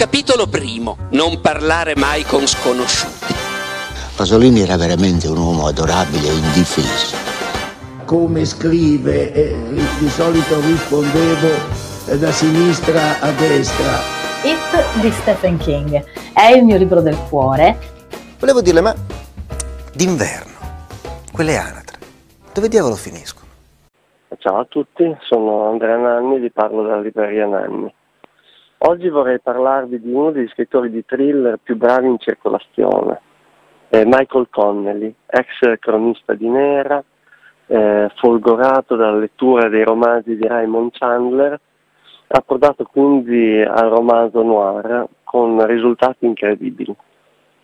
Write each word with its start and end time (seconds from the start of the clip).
Capitolo 0.00 0.46
primo. 0.46 0.96
Non 1.10 1.42
parlare 1.42 1.94
mai 1.94 2.22
con 2.22 2.46
sconosciuti. 2.46 3.34
Pasolini 4.16 4.60
era 4.60 4.78
veramente 4.78 5.28
un 5.28 5.36
uomo 5.36 5.66
adorabile 5.66 6.26
e 6.26 6.32
indifeso. 6.32 7.14
Come 8.06 8.46
scrive, 8.46 9.30
eh, 9.34 9.54
di 9.98 10.08
solito 10.08 10.58
rispondevo 10.58 11.48
eh, 12.06 12.16
da 12.16 12.32
sinistra 12.32 13.20
a 13.20 13.30
destra. 13.32 14.00
It 14.42 15.00
di 15.02 15.10
Stephen 15.10 15.58
King 15.58 16.02
è 16.32 16.46
il 16.46 16.64
mio 16.64 16.78
libro 16.78 17.02
del 17.02 17.18
cuore. 17.28 17.76
Volevo 18.38 18.62
dirle, 18.62 18.80
ma 18.80 18.94
d'inverno, 19.92 20.56
quelle 21.30 21.58
anatre, 21.58 21.98
dove 22.54 22.68
diavolo 22.68 22.94
finiscono? 22.94 23.48
Ciao 24.38 24.60
a 24.60 24.64
tutti, 24.64 25.14
sono 25.28 25.68
Andrea 25.68 25.98
Nanni 25.98 26.38
vi 26.38 26.50
parlo 26.50 26.84
della 26.84 27.02
libreria 27.02 27.44
Nanni. 27.44 27.98
Oggi 28.82 29.10
vorrei 29.10 29.38
parlarvi 29.40 30.00
di 30.00 30.10
uno 30.10 30.30
degli 30.30 30.48
scrittori 30.48 30.90
di 30.90 31.04
thriller 31.04 31.58
più 31.62 31.76
bravi 31.76 32.06
in 32.06 32.18
circolazione, 32.18 33.20
eh, 33.90 34.06
Michael 34.06 34.46
Connelly, 34.48 35.14
ex 35.26 35.78
cronista 35.78 36.32
di 36.32 36.48
Nera, 36.48 37.04
eh, 37.66 38.10
folgorato 38.16 38.96
dalla 38.96 39.18
lettura 39.18 39.68
dei 39.68 39.84
romanzi 39.84 40.34
di 40.34 40.46
Raymond 40.46 40.92
Chandler, 40.92 41.60
approdato 42.28 42.84
quindi 42.84 43.60
al 43.60 43.90
romanzo 43.90 44.42
noir 44.42 45.06
con 45.24 45.62
risultati 45.66 46.24
incredibili. 46.24 46.96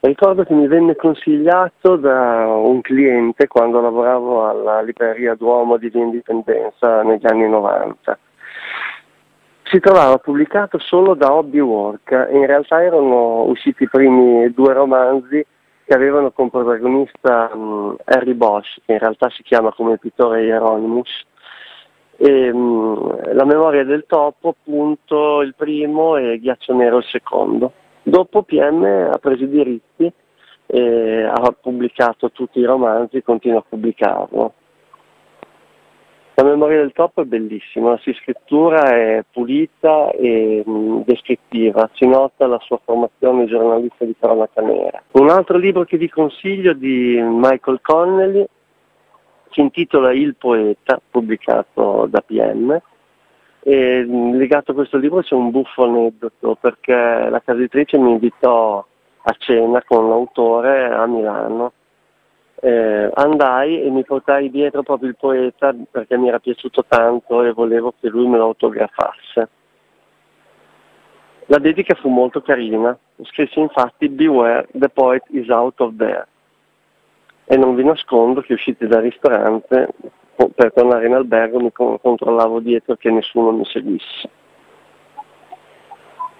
Ricordo 0.00 0.44
che 0.44 0.52
mi 0.52 0.66
venne 0.66 0.96
consigliato 0.96 1.96
da 1.96 2.46
un 2.46 2.82
cliente 2.82 3.46
quando 3.46 3.80
lavoravo 3.80 4.46
alla 4.46 4.82
libreria 4.82 5.34
Duomo 5.34 5.78
di 5.78 5.88
Via 5.88 6.04
Indipendenza 6.04 7.02
negli 7.02 7.26
anni 7.26 7.48
90 7.48 8.18
si 9.76 9.82
trovava 9.82 10.16
pubblicato 10.16 10.78
solo 10.78 11.12
da 11.12 11.34
Hobby 11.34 11.58
Work 11.58 12.28
in 12.32 12.46
realtà 12.46 12.82
erano 12.82 13.42
usciti 13.42 13.82
i 13.82 13.88
primi 13.90 14.50
due 14.54 14.72
romanzi 14.72 15.44
che 15.84 15.94
avevano 15.94 16.30
come 16.30 16.48
protagonista 16.48 17.50
um, 17.52 17.94
Harry 18.04 18.32
Bosch, 18.32 18.80
che 18.86 18.92
in 18.92 18.98
realtà 18.98 19.28
si 19.28 19.42
chiama 19.42 19.74
come 19.74 19.98
pittore 19.98 20.44
Hieronymus, 20.44 21.26
e, 22.16 22.50
um, 22.50 23.34
La 23.34 23.44
memoria 23.44 23.84
del 23.84 24.04
topo, 24.06 24.56
appunto, 24.58 25.42
il 25.42 25.54
primo 25.54 26.16
e 26.16 26.40
Ghiaccio 26.40 26.74
Nero 26.74 26.96
il 26.96 27.04
secondo. 27.04 27.72
Dopo 28.02 28.44
PM 28.44 28.82
ha 28.82 29.18
preso 29.18 29.44
i 29.44 29.48
diritti 29.48 30.10
e 30.66 31.22
ha 31.22 31.54
pubblicato 31.60 32.30
tutti 32.30 32.60
i 32.60 32.64
romanzi 32.64 33.18
e 33.18 33.22
continua 33.22 33.58
a 33.58 33.64
pubblicarlo. 33.68 34.54
La 36.38 36.44
memoria 36.44 36.76
del 36.76 36.92
topo 36.92 37.22
è 37.22 37.24
bellissima, 37.24 37.92
la 37.92 37.96
sua 37.96 38.12
scrittura 38.12 38.94
è 38.94 39.24
pulita 39.32 40.10
e 40.10 40.62
mh, 40.66 41.04
descrittiva, 41.06 41.88
si 41.94 42.06
nota 42.06 42.46
la 42.46 42.58
sua 42.58 42.78
formazione 42.84 43.46
giornalista 43.46 44.04
di 44.04 44.14
cronaca 44.20 44.60
nera. 44.60 45.02
Un 45.12 45.30
altro 45.30 45.56
libro 45.56 45.84
che 45.84 45.96
vi 45.96 46.10
consiglio 46.10 46.74
di 46.74 47.18
Michael 47.22 47.80
Connelly 47.80 48.44
si 49.52 49.60
intitola 49.60 50.12
Il 50.12 50.36
poeta, 50.36 51.00
pubblicato 51.10 52.06
da 52.10 52.20
PM. 52.20 52.82
E, 53.60 54.04
mh, 54.04 54.36
legato 54.36 54.72
a 54.72 54.74
questo 54.74 54.98
libro 54.98 55.22
c'è 55.22 55.34
un 55.34 55.50
buffo 55.50 55.84
aneddoto 55.84 56.58
perché 56.60 56.92
la 56.92 57.40
casa 57.42 57.58
editrice 57.58 57.96
mi 57.96 58.10
invitò 58.10 58.84
a 59.22 59.34
cena 59.38 59.82
con 59.86 60.10
l'autore 60.10 60.84
a 60.84 61.06
Milano 61.06 61.72
eh, 62.66 63.10
andai 63.14 63.80
e 63.80 63.90
mi 63.90 64.02
portai 64.02 64.50
dietro 64.50 64.82
proprio 64.82 65.10
il 65.10 65.16
poeta 65.16 65.72
perché 65.88 66.18
mi 66.18 66.26
era 66.26 66.40
piaciuto 66.40 66.84
tanto 66.88 67.44
e 67.44 67.52
volevo 67.52 67.94
che 68.00 68.08
lui 68.08 68.26
me 68.26 68.38
lo 68.38 68.46
autografasse. 68.46 69.48
La 71.46 71.58
dedica 71.58 71.94
fu 71.94 72.08
molto 72.08 72.42
carina, 72.42 72.98
scrisse 73.22 73.60
infatti 73.60 74.08
Beware, 74.08 74.66
the 74.72 74.88
poet 74.88 75.22
is 75.28 75.48
out 75.48 75.78
of 75.78 75.94
there. 75.94 76.26
E 77.44 77.56
non 77.56 77.76
vi 77.76 77.84
nascondo 77.84 78.40
che 78.40 78.54
usciti 78.54 78.88
dal 78.88 79.02
ristorante, 79.02 79.90
per 80.34 80.72
tornare 80.72 81.06
in 81.06 81.14
albergo 81.14 81.60
mi 81.60 81.70
controllavo 81.70 82.58
dietro 82.58 82.96
che 82.96 83.12
nessuno 83.12 83.52
mi 83.52 83.64
seguisse. 83.64 84.28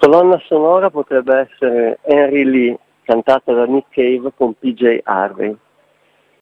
Colonna 0.00 0.40
sonora 0.46 0.88
potrebbe 0.88 1.50
essere 1.50 1.98
Henry 2.00 2.44
Lee, 2.44 2.78
cantata 3.02 3.52
da 3.52 3.66
Nick 3.66 3.88
Cave 3.90 4.32
con 4.34 4.54
PJ 4.54 5.00
Harvey. 5.02 5.54